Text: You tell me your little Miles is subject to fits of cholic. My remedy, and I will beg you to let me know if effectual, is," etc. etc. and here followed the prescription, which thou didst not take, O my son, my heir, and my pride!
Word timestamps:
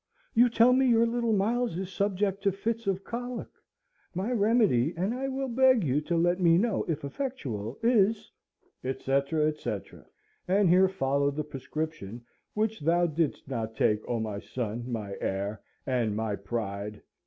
You 0.33 0.49
tell 0.49 0.73
me 0.73 0.87
your 0.87 1.05
little 1.05 1.31
Miles 1.31 1.77
is 1.77 1.93
subject 1.93 2.41
to 2.41 2.51
fits 2.51 2.87
of 2.87 3.03
cholic. 3.03 3.49
My 4.15 4.31
remedy, 4.31 4.95
and 4.97 5.13
I 5.13 5.27
will 5.27 5.47
beg 5.47 5.83
you 5.83 6.01
to 6.01 6.17
let 6.17 6.39
me 6.39 6.57
know 6.57 6.83
if 6.87 7.05
effectual, 7.05 7.77
is," 7.83 8.31
etc. 8.83 9.45
etc. 9.45 10.07
and 10.47 10.67
here 10.69 10.89
followed 10.89 11.35
the 11.35 11.43
prescription, 11.43 12.25
which 12.55 12.79
thou 12.79 13.05
didst 13.05 13.47
not 13.47 13.75
take, 13.75 14.01
O 14.09 14.19
my 14.19 14.39
son, 14.39 14.91
my 14.91 15.15
heir, 15.21 15.61
and 15.85 16.15
my 16.15 16.35
pride! 16.35 17.03